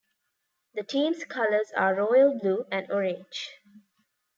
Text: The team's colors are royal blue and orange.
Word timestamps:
The 0.73 0.81
team's 0.81 1.23
colors 1.25 1.71
are 1.77 1.93
royal 1.93 2.39
blue 2.39 2.65
and 2.71 2.89
orange. 2.91 3.61